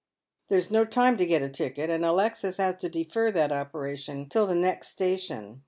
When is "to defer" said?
2.77-3.29